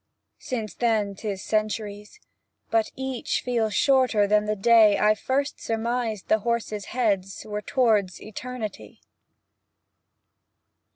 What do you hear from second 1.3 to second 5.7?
centuries; but each Feels shorter than the day I first